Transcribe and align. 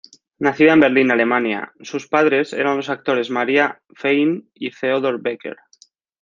Nacida 0.39 0.73
en 0.73 0.79
Berlín, 0.79 1.11
Alemania, 1.11 1.73
sus 1.81 2.07
padres 2.07 2.53
eran 2.53 2.75
los 2.77 2.89
actores 2.89 3.29
Maria 3.29 3.83
Fein 3.93 4.49
y 4.55 4.71
Theodor 4.71 5.21
Becker. 5.21 5.57